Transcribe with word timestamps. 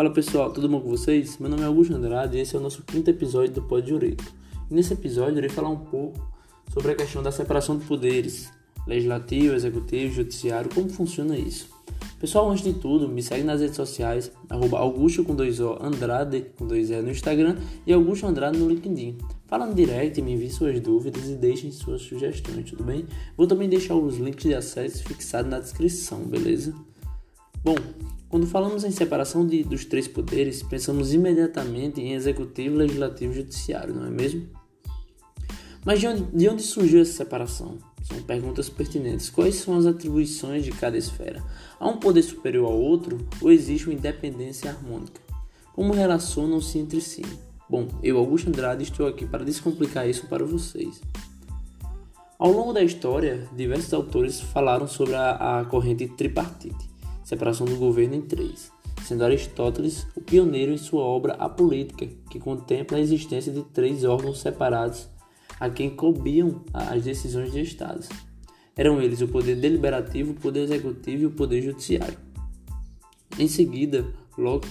Fala 0.00 0.10
pessoal, 0.10 0.50
tudo 0.50 0.66
bom 0.66 0.80
com 0.80 0.88
vocês? 0.88 1.36
Meu 1.36 1.50
nome 1.50 1.62
é 1.62 1.66
Augusto 1.66 1.94
Andrade 1.94 2.38
e 2.38 2.40
esse 2.40 2.56
é 2.56 2.58
o 2.58 2.62
nosso 2.62 2.82
quinto 2.84 3.10
episódio 3.10 3.52
do 3.52 3.60
Pod 3.60 3.84
Direito. 3.84 4.24
E 4.70 4.72
nesse 4.72 4.94
episódio 4.94 5.36
irei 5.36 5.50
falar 5.50 5.68
um 5.68 5.76
pouco 5.76 6.26
sobre 6.72 6.92
a 6.92 6.94
questão 6.94 7.22
da 7.22 7.30
separação 7.30 7.76
de 7.76 7.84
poderes, 7.84 8.50
legislativo, 8.86 9.54
executivo, 9.54 10.14
judiciário, 10.14 10.70
como 10.74 10.88
funciona 10.88 11.36
isso. 11.36 11.68
Pessoal, 12.18 12.50
antes 12.50 12.64
de 12.64 12.72
tudo, 12.72 13.10
me 13.10 13.22
segue 13.22 13.44
nas 13.44 13.60
redes 13.60 13.76
sociais, 13.76 14.32
arroba 14.48 14.78
Augusto 14.78 15.22
com 15.22 15.34
dois 15.34 15.60
O, 15.60 15.76
Andrade 15.78 16.46
com 16.56 16.66
dois 16.66 16.90
E 16.90 17.02
no 17.02 17.10
Instagram 17.10 17.58
e 17.86 17.92
Augusto 17.92 18.26
Andrade 18.26 18.56
no 18.56 18.70
LinkedIn. 18.70 19.18
Fala 19.46 19.66
no 19.66 19.74
direct, 19.74 20.22
me 20.22 20.32
envie 20.32 20.48
suas 20.48 20.80
dúvidas 20.80 21.28
e 21.28 21.34
deixem 21.34 21.70
suas 21.70 22.00
sugestões, 22.00 22.70
tudo 22.70 22.84
bem? 22.84 23.04
Vou 23.36 23.46
também 23.46 23.68
deixar 23.68 23.96
os 23.96 24.16
links 24.16 24.44
de 24.44 24.54
acesso 24.54 25.04
fixados 25.04 25.50
na 25.50 25.60
descrição, 25.60 26.20
beleza? 26.20 26.74
Bom, 27.62 27.74
quando 28.28 28.46
falamos 28.46 28.84
em 28.84 28.90
separação 28.90 29.46
de, 29.46 29.62
dos 29.62 29.84
três 29.84 30.08
poderes, 30.08 30.62
pensamos 30.62 31.12
imediatamente 31.12 32.00
em 32.00 32.14
executivo, 32.14 32.76
legislativo 32.76 33.32
e 33.32 33.36
judiciário, 33.36 33.94
não 33.94 34.06
é 34.06 34.10
mesmo? 34.10 34.48
Mas 35.84 36.00
de 36.00 36.06
onde, 36.06 36.22
de 36.22 36.48
onde 36.48 36.62
surgiu 36.62 37.00
essa 37.00 37.12
separação? 37.12 37.78
São 38.02 38.22
perguntas 38.22 38.68
pertinentes. 38.68 39.30
Quais 39.30 39.56
são 39.56 39.76
as 39.76 39.86
atribuições 39.86 40.64
de 40.64 40.72
cada 40.72 40.96
esfera? 40.96 41.42
Há 41.78 41.88
um 41.88 41.98
poder 41.98 42.22
superior 42.22 42.66
ao 42.66 42.78
outro 42.78 43.18
ou 43.40 43.50
existe 43.50 43.86
uma 43.88 43.94
independência 43.94 44.70
harmônica? 44.70 45.20
Como 45.74 45.92
relacionam-se 45.92 46.78
entre 46.78 47.00
si? 47.00 47.22
Bom, 47.68 47.86
eu, 48.02 48.18
Augusto 48.18 48.48
Andrade, 48.48 48.82
estou 48.82 49.06
aqui 49.06 49.24
para 49.24 49.44
descomplicar 49.44 50.08
isso 50.08 50.26
para 50.26 50.44
vocês. 50.44 51.00
Ao 52.38 52.50
longo 52.50 52.72
da 52.72 52.82
história, 52.82 53.48
diversos 53.54 53.92
autores 53.94 54.40
falaram 54.40 54.88
sobre 54.88 55.14
a, 55.14 55.60
a 55.60 55.64
corrente 55.66 56.08
tripartite, 56.08 56.89
separação 57.30 57.64
do 57.64 57.76
governo 57.76 58.16
em 58.16 58.22
três, 58.22 58.72
sendo 59.04 59.24
Aristóteles 59.24 60.04
o 60.16 60.20
pioneiro 60.20 60.72
em 60.72 60.76
sua 60.76 61.02
obra 61.02 61.34
A 61.34 61.48
Política, 61.48 62.08
que 62.28 62.40
contempla 62.40 62.98
a 62.98 63.00
existência 63.00 63.52
de 63.52 63.62
três 63.62 64.02
órgãos 64.02 64.40
separados 64.40 65.08
a 65.60 65.70
quem 65.70 65.90
coubiam 65.90 66.64
as 66.72 67.04
decisões 67.04 67.52
de 67.52 67.60
Estados. 67.60 68.08
Eram 68.76 69.00
eles 69.00 69.20
o 69.20 69.28
poder 69.28 69.54
deliberativo, 69.54 70.32
o 70.32 70.34
poder 70.34 70.64
executivo 70.64 71.22
e 71.22 71.26
o 71.26 71.30
poder 71.30 71.62
judiciário. 71.62 72.18
Em 73.38 73.46
seguida, 73.46 74.04
Locke 74.36 74.68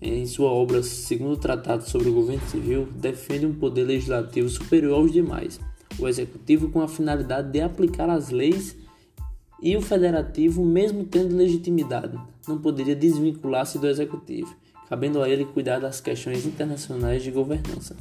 em 0.00 0.26
sua 0.26 0.50
obra 0.50 0.82
Segundo 0.84 1.36
Tratado 1.38 1.88
sobre 1.88 2.10
o 2.10 2.12
Governo 2.12 2.46
Civil, 2.46 2.86
defende 2.94 3.46
um 3.46 3.54
poder 3.54 3.82
legislativo 3.82 4.48
superior 4.48 4.94
aos 5.00 5.10
demais, 5.10 5.58
o 5.98 6.06
executivo 6.06 6.70
com 6.70 6.82
a 6.82 6.86
finalidade 6.86 7.50
de 7.50 7.60
aplicar 7.60 8.08
as 8.08 8.30
leis 8.30 8.76
e 9.60 9.76
o 9.76 9.82
federativo, 9.82 10.64
mesmo 10.64 11.04
tendo 11.04 11.36
legitimidade, 11.36 12.18
não 12.46 12.58
poderia 12.58 12.94
desvincular-se 12.94 13.78
do 13.78 13.86
executivo, 13.86 14.54
cabendo 14.88 15.22
a 15.22 15.28
ele 15.28 15.44
cuidar 15.44 15.78
das 15.78 16.00
questões 16.00 16.46
internacionais 16.46 17.22
de 17.22 17.30
governança. 17.30 17.96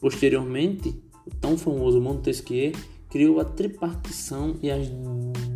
Posteriormente, 0.00 0.94
o 1.26 1.30
tão 1.30 1.56
famoso 1.56 2.00
Montesquieu 2.00 2.72
criou 3.08 3.40
a 3.40 3.44
tripartição 3.44 4.56
e 4.62 4.70
as 4.70 4.88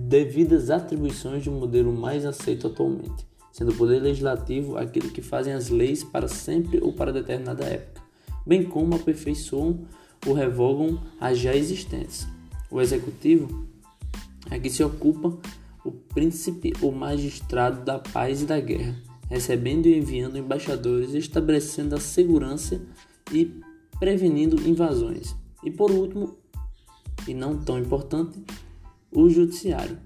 devidas 0.06 0.70
atribuições 0.70 1.42
de 1.42 1.50
um 1.50 1.58
modelo 1.58 1.92
mais 1.92 2.24
aceito 2.24 2.68
atualmente 2.68 3.28
sendo 3.58 3.72
o 3.72 3.74
poder 3.74 4.00
legislativo 4.00 4.78
aquele 4.78 5.10
que 5.10 5.20
fazem 5.20 5.52
as 5.52 5.68
leis 5.68 6.04
para 6.04 6.28
sempre 6.28 6.78
ou 6.80 6.92
para 6.92 7.12
determinada 7.12 7.64
época, 7.64 8.00
bem 8.46 8.62
como 8.62 8.94
aperfeiçoam 8.94 9.80
ou 10.24 10.32
revogam 10.32 11.00
as 11.20 11.38
já 11.38 11.52
existentes. 11.56 12.24
O 12.70 12.80
executivo 12.80 13.66
é 14.50 14.58
que 14.58 14.70
se 14.70 14.82
ocupa 14.82 15.36
o 15.84 15.90
príncipe 15.90 16.72
ou 16.80 16.92
magistrado 16.92 17.84
da 17.84 17.98
paz 17.98 18.42
e 18.42 18.46
da 18.46 18.60
guerra, 18.60 18.96
recebendo 19.28 19.86
e 19.86 19.96
enviando 19.96 20.38
embaixadores, 20.38 21.14
estabelecendo 21.14 21.94
a 21.94 22.00
segurança 22.00 22.80
e 23.32 23.60
prevenindo 23.98 24.68
invasões. 24.68 25.36
E 25.64 25.70
por 25.70 25.90
último, 25.90 26.36
e 27.26 27.34
não 27.34 27.58
tão 27.58 27.78
importante, 27.78 28.42
o 29.10 29.28
judiciário, 29.28 29.98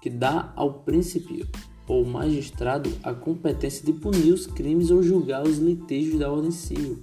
que 0.00 0.10
dá 0.10 0.52
ao 0.56 0.82
príncipe 0.82 1.46
ou 1.86 2.04
magistrado 2.04 2.90
a 3.02 3.12
competência 3.12 3.84
de 3.84 3.92
punir 3.92 4.32
os 4.32 4.46
crimes 4.46 4.90
ou 4.90 5.02
julgar 5.02 5.42
os 5.42 5.58
litígios 5.58 6.18
da 6.18 6.30
ordem 6.30 6.50
civil. 6.50 7.02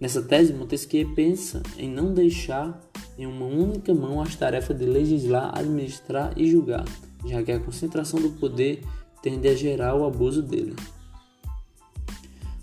Nessa 0.00 0.22
tese, 0.22 0.54
Montesquieu 0.54 1.14
pensa 1.14 1.62
em 1.76 1.88
não 1.88 2.14
deixar 2.14 2.80
em 3.18 3.26
uma 3.26 3.44
única 3.44 3.92
mão 3.92 4.22
as 4.22 4.34
tarefas 4.34 4.78
de 4.78 4.86
legislar, 4.86 5.52
administrar 5.56 6.32
e 6.38 6.50
julgar, 6.50 6.86
já 7.26 7.42
que 7.42 7.52
a 7.52 7.60
concentração 7.60 8.18
do 8.18 8.30
poder 8.30 8.82
tende 9.22 9.46
a 9.46 9.54
gerar 9.54 9.94
o 9.94 10.06
abuso 10.06 10.42
dele. 10.42 10.74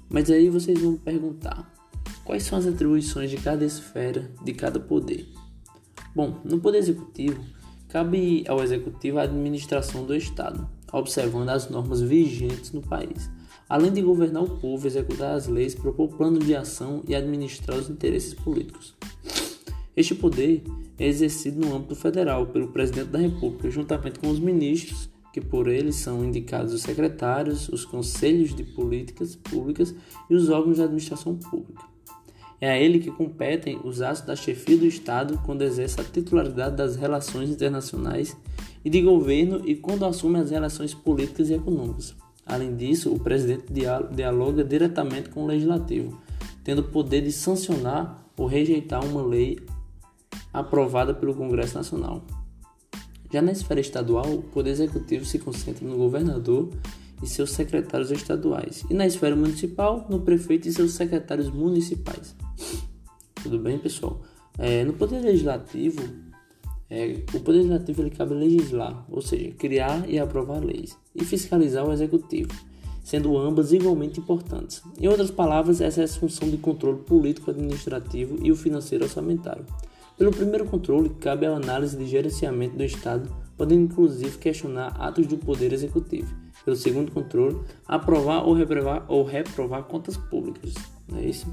Mas 0.10 0.32
aí 0.32 0.50
vocês 0.50 0.82
vão 0.82 0.96
perguntar: 0.96 1.72
quais 2.26 2.42
são 2.42 2.58
as 2.58 2.66
atribuições 2.66 3.30
de 3.30 3.38
cada 3.38 3.64
esfera, 3.64 4.32
de 4.44 4.54
cada 4.54 4.80
poder? 4.80 5.28
Bom, 6.16 6.42
no 6.44 6.60
poder 6.60 6.80
executivo, 6.80 7.40
cabe 7.88 8.44
ao 8.48 8.64
executivo 8.64 9.20
a 9.20 9.24
administração 9.24 10.04
do 10.06 10.16
Estado, 10.16 10.68
observando 10.92 11.50
as 11.50 11.70
normas 11.70 12.02
vigentes 12.02 12.72
no 12.72 12.82
país, 12.82 13.30
além 13.68 13.92
de 13.92 14.02
governar 14.02 14.44
o 14.44 14.58
povo, 14.58 14.88
executar 14.88 15.36
as 15.36 15.48
leis, 15.48 15.76
propor 15.76 16.10
planos 16.10 16.46
de 16.46 16.56
ação 16.56 17.04
e 17.08 17.16
administrar 17.16 17.78
os 17.78 17.90
interesses 17.90 18.34
políticos. 18.34 18.96
Este 19.96 20.14
poder 20.14 20.64
é 21.00 21.08
exercido 21.08 21.60
no 21.60 21.76
âmbito 21.76 21.96
federal 21.96 22.46
pelo 22.48 22.68
presidente 22.68 23.10
da 23.10 23.20
República, 23.20 23.70
juntamente 23.70 24.20
com 24.20 24.30
os 24.30 24.40
ministros, 24.40 25.10
que 25.34 25.42
por 25.42 25.68
ele 25.68 25.92
são 25.92 26.24
indicados 26.24 26.74
os 26.74 26.82
secretários, 26.82 27.68
os 27.70 27.86
conselhos 27.86 28.56
de 28.56 28.64
políticas 28.64 29.36
públicas 29.36 29.94
e 30.30 30.36
os 30.36 30.50
órgãos 30.50 30.78
de 30.78 30.84
administração 30.84 31.36
pública. 31.36 31.84
É 32.60 32.72
a 32.72 32.78
ele 32.78 33.00
que 33.00 33.12
competem 33.12 33.80
os 33.84 34.02
atos 34.02 34.22
da 34.22 34.36
chefia 34.36 34.78
do 34.78 34.86
Estado 34.86 35.40
quando 35.46 35.62
exerce 35.62 36.02
a 36.02 36.04
titularidade 36.04 36.76
das 36.76 36.96
relações 36.96 37.52
internacionais 37.52 38.36
e 38.84 38.90
de 38.90 39.02
governo 39.02 39.62
e 39.64 39.76
quando 39.76 40.06
assume 40.06 40.40
as 40.40 40.50
relações 40.50 40.94
políticas 40.94 41.50
e 41.50 41.54
econômicas. 41.54 42.16
Além 42.48 42.76
disso, 42.76 43.14
o 43.14 43.20
presidente 43.20 43.66
dialoga 44.12 44.64
diretamente 44.64 45.30
com 45.30 45.44
o 45.44 45.48
legislativo, 45.48 46.22
tendo 46.64 46.80
o 46.80 46.90
poder 46.90 47.22
de 47.22 47.32
sancionar 47.32 48.26
ou 48.38 48.48
rejeitar 48.48 49.04
uma 49.04 49.22
lei 49.22 49.60
aprovada 50.54 51.14
pelo 51.14 51.36
Congresso 51.36 51.76
Nacional. 51.76 52.26
Já 53.32 53.42
na 53.42 53.52
esfera 53.52 53.82
estadual, 53.82 54.26
o 54.34 54.42
poder 54.42 54.70
executivo 54.72 55.26
se 55.26 55.38
concentra 55.38 55.86
no 55.86 55.98
governador 55.98 56.70
e 57.22 57.28
seus 57.28 57.52
secretários 57.52 58.12
estaduais, 58.12 58.86
e 58.90 58.94
na 58.94 59.06
esfera 59.06 59.36
municipal, 59.36 60.06
no 60.10 60.22
prefeito 60.22 60.68
e 60.68 60.72
seus 60.72 60.94
secretários 60.94 61.50
municipais. 61.50 62.36
Tudo 63.44 63.60
bem, 63.60 63.78
pessoal? 63.78 64.22
É, 64.58 64.84
no 64.86 64.94
poder 64.94 65.20
legislativo, 65.20 66.02
é, 66.90 67.18
o 67.34 67.40
Poder 67.42 67.58
Legislativo 67.58 68.02
ele 68.02 68.10
cabe 68.12 68.34
legislar, 68.34 69.06
ou 69.10 69.22
seja, 69.22 69.52
criar 69.52 70.10
e 70.10 70.18
aprovar 70.18 70.64
leis, 70.64 70.98
e 71.14 71.24
fiscalizar 71.26 71.86
o 71.86 71.92
Executivo, 71.92 72.52
sendo 73.04 73.38
ambas 73.38 73.74
igualmente 73.74 74.20
importantes. 74.20 74.82
Em 75.00 75.08
outras 75.08 75.30
palavras, 75.30 75.82
essa 75.82 76.02
é 76.02 76.06
a 76.06 76.08
função 76.08 76.50
de 76.50 76.58
controle 76.58 77.00
político-administrativo 77.00 78.38
e 78.42 78.52
o 78.52 78.56
financeiro 78.56 79.04
orçamentário. 79.04 79.66
Pelo 80.18 80.32
primeiro 80.32 80.66
controle, 80.66 81.10
cabe 81.10 81.46
a 81.46 81.56
análise 81.56 81.96
de 81.96 82.08
gerenciamento 82.08 82.76
do 82.76 82.84
Estado, 82.84 83.30
podendo 83.56 83.84
inclusive 83.84 84.38
questionar 84.38 84.96
atos 85.00 85.28
do 85.28 85.38
Poder 85.38 85.74
Executivo. 85.74 86.34
Pelo 86.64 86.76
segundo 86.76 87.12
controle, 87.12 87.60
aprovar 87.86 88.46
ou 88.46 88.54
reprovar, 88.54 89.06
ou 89.08 89.24
reprovar 89.24 89.84
contas 89.84 90.18
públicas. 90.18 90.74
Não 91.08 91.20
é 91.20 91.26
isso? 91.26 91.48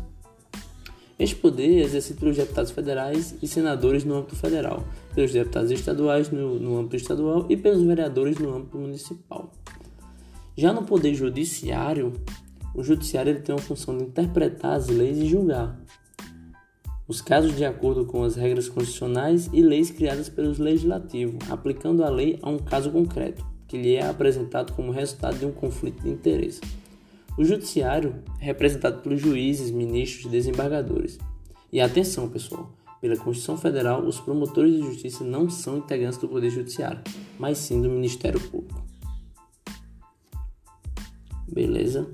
Este 1.19 1.37
poder 1.37 1.81
é 1.81 1.85
exercido 1.85 2.21
pelos 2.21 2.37
deputados 2.37 2.71
federais 2.73 3.35
e 3.41 3.47
senadores 3.47 4.05
no 4.05 4.17
âmbito 4.17 4.37
federal, 4.37 4.85
pelos 5.15 5.33
deputados 5.33 5.71
estaduais 5.71 6.31
no, 6.31 6.59
no 6.59 6.79
âmbito 6.79 6.97
estadual 6.97 7.47
e 7.49 7.57
pelos 7.57 7.83
vereadores 7.83 8.39
no 8.39 8.55
âmbito 8.55 8.77
municipal. 8.77 9.53
Já 10.57 10.73
no 10.73 10.85
poder 10.85 11.15
judiciário, 11.15 12.13
o 12.75 12.83
judiciário 12.83 13.31
ele 13.31 13.41
tem 13.41 13.55
a 13.55 13.59
função 13.59 13.97
de 13.97 14.05
interpretar 14.05 14.73
as 14.73 14.89
leis 14.89 15.19
e 15.19 15.27
julgar 15.27 15.79
os 17.07 17.21
casos 17.21 17.55
de 17.55 17.65
acordo 17.65 18.07
com 18.07 18.23
as 18.23 18.35
regras 18.35 18.69
constitucionais 18.69 19.51
e 19.53 19.61
leis 19.61 19.91
criadas 19.91 20.29
pelos 20.29 20.59
legislativos, 20.59 21.51
aplicando 21.51 22.03
a 22.03 22.09
lei 22.09 22.39
a 22.43 22.49
um 22.49 22.59
caso 22.59 22.91
concreto, 22.91 23.45
que 23.69 23.77
lhe 23.77 23.95
é 23.95 24.07
apresentado 24.07 24.73
como 24.73 24.91
resultado 24.91 25.39
de 25.39 25.45
um 25.45 25.53
conflito 25.53 26.03
de 26.03 26.09
interesse. 26.09 26.61
O 27.37 27.45
judiciário 27.45 28.23
é 28.41 28.45
representado 28.45 29.03
pelos 29.03 29.21
juízes, 29.21 29.71
ministros 29.71 30.27
e 30.27 30.29
desembargadores. 30.29 31.19
E 31.73 31.81
atenção, 31.81 32.29
pessoal, 32.29 32.73
pela 33.01 33.17
Constituição 33.17 33.57
Federal, 33.57 34.07
os 34.07 34.21
promotores 34.21 34.75
de 34.75 34.83
justiça 34.83 35.25
não 35.25 35.51
são 35.51 35.79
integrantes 35.79 36.19
do 36.19 36.29
Poder 36.29 36.49
Judiciário, 36.49 37.03
mas 37.39 37.59
sim 37.59 37.83
do 37.83 37.91
Ministério 37.91 38.41
Público. 38.41 38.85
Beleza? 41.53 42.09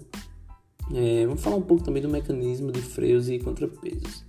É, 0.94 1.26
vamos 1.26 1.42
falar 1.42 1.56
um 1.56 1.62
pouco 1.62 1.84
também 1.84 2.02
do 2.02 2.08
mecanismo 2.08 2.72
de 2.72 2.80
freios 2.80 3.28
e 3.28 3.38
contrapesos. 3.38 4.24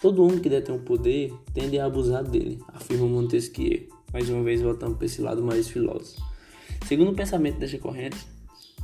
Todo 0.00 0.22
homem 0.22 0.38
que 0.38 0.48
detém 0.48 0.74
o 0.74 0.78
poder 0.78 1.34
tende 1.52 1.78
a 1.78 1.86
abusar 1.86 2.22
dele, 2.22 2.62
afirma 2.68 3.06
Montesquieu, 3.06 3.88
mais 4.12 4.28
uma 4.30 4.42
vez 4.42 4.62
voltando 4.62 4.96
para 4.96 5.06
esse 5.06 5.20
lado 5.20 5.42
mais 5.42 5.68
filósofo. 5.68 6.22
Segundo 6.86 7.10
o 7.10 7.14
pensamento 7.14 7.58
desta 7.58 7.78
corrente, 7.78 8.18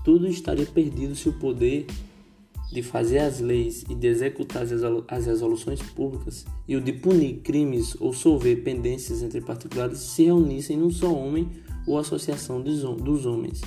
tudo 0.04 0.26
estaria 0.26 0.66
perdido 0.66 1.14
se 1.14 1.28
o 1.28 1.32
poder 1.32 1.86
de 2.72 2.82
fazer 2.82 3.18
as 3.18 3.40
leis 3.40 3.84
e 3.88 3.94
de 3.94 4.06
executar 4.06 4.62
as 5.08 5.26
resoluções 5.26 5.82
públicas 5.82 6.46
e 6.68 6.76
o 6.76 6.80
de 6.80 6.92
punir 6.92 7.40
crimes 7.40 7.96
ou 8.00 8.12
solver 8.12 8.62
pendências 8.62 9.22
entre 9.22 9.40
particulares 9.40 9.98
se 9.98 10.24
reunissem 10.24 10.76
num 10.76 10.90
só 10.90 11.12
homem 11.12 11.48
ou 11.86 11.98
associação 11.98 12.60
dos 12.60 13.26
homens. 13.26 13.60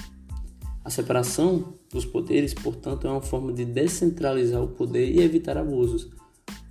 A 0.85 0.89
separação 0.89 1.75
dos 1.91 2.06
poderes, 2.06 2.53
portanto, 2.53 3.07
é 3.07 3.09
uma 3.09 3.21
forma 3.21 3.53
de 3.53 3.63
descentralizar 3.63 4.62
o 4.62 4.68
poder 4.68 5.09
e 5.12 5.21
evitar 5.21 5.57
abusos, 5.57 6.09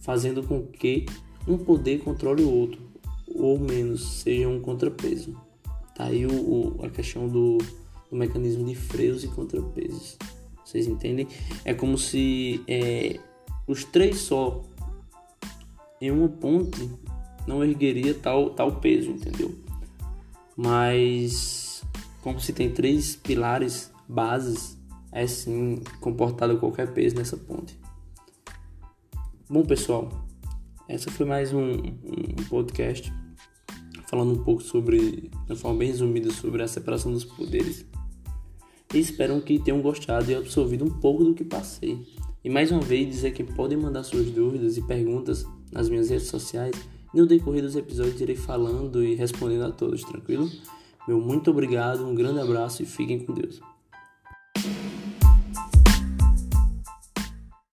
fazendo 0.01 0.43
com 0.43 0.67
que 0.67 1.07
um 1.47 1.57
poder 1.57 2.01
controle 2.01 2.43
o 2.43 2.51
outro, 2.51 2.81
ou 3.35 3.59
menos 3.59 4.21
seja 4.21 4.49
um 4.49 4.61
contrapeso. 4.61 5.35
Tá 5.95 6.05
aí 6.05 6.27
o, 6.27 6.33
o, 6.33 6.85
a 6.85 6.91
questão 6.91 7.27
do, 7.27 7.59
do 8.13 8.19
mecanismo 8.19 8.67
de 8.67 8.75
freios 8.75 9.25
e 9.25 9.29
contrapesos. 9.29 10.19
Vocês 10.63 10.87
entendem? 10.87 11.27
É 11.65 11.73
como 11.73 11.97
se 11.97 12.63
é, 12.69 13.19
os 13.67 13.85
três 13.85 14.19
só 14.19 14.63
em 15.99 16.11
uma 16.11 16.29
ponte 16.29 16.91
não 17.47 17.65
ergueria 17.65 18.15
tal, 18.15 18.51
tal 18.51 18.81
peso, 18.81 19.11
entendeu? 19.11 19.55
Mas 20.55 21.83
como 22.21 22.39
se 22.39 22.53
tem 22.53 22.71
três 22.71 23.17
pilares, 23.17 23.91
bases, 24.07 24.79
é 25.11 25.27
sim 25.27 25.83
comportado 25.99 26.59
qualquer 26.59 26.93
peso 26.93 27.17
nessa 27.17 27.37
ponte. 27.37 27.81
Bom 29.49 29.65
pessoal, 29.65 30.11
essa 30.87 31.11
foi 31.11 31.25
mais 31.25 31.53
um, 31.53 31.73
um 31.73 32.45
podcast 32.51 33.13
falando 34.07 34.35
um 34.35 34.45
pouco 34.45 34.63
sobre, 34.63 35.31
de 35.47 35.57
forma 35.57 35.79
bem 35.79 35.89
resumida, 35.89 36.31
sobre 36.31 36.63
a 36.63 36.69
separação 36.69 37.11
dos 37.11 37.25
poderes 37.25 37.87
e 38.93 38.99
espero 38.99 39.41
que 39.41 39.59
tenham 39.59 39.81
gostado 39.81 40.31
e 40.31 40.35
absorvido 40.35 40.85
um 40.85 40.91
pouco 40.91 41.25
do 41.25 41.35
que 41.35 41.45
passei. 41.45 41.99
E 42.45 42.51
mais 42.51 42.71
uma 42.71 42.81
vez 42.81 43.09
dizer 43.09 43.33
que 43.33 43.45
podem 43.45 43.79
mandar 43.79 44.03
suas 44.03 44.31
dúvidas 44.31 44.77
e 44.77 44.83
perguntas 44.83 45.47
nas 45.71 45.89
minhas 45.89 46.11
redes 46.11 46.27
sociais 46.27 46.75
no 47.15 47.27
decorrer 47.27 47.63
dos 47.63 47.77
episódios 47.77 48.21
irei 48.21 48.37
falando 48.37 49.05
e 49.05 49.15
respondendo 49.15 49.65
a 49.65 49.71
todos, 49.71 50.03
tranquilo? 50.03 50.51
Meu 51.07 51.21
muito 51.21 51.51
obrigado, 51.51 52.07
um 52.07 52.15
grande 52.15 52.41
abraço 52.41 52.83
e 52.83 52.87
fiquem 52.87 53.21
com 53.21 53.35
Deus. 53.35 53.61